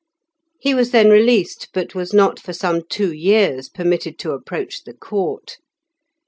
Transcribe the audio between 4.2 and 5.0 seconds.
approach the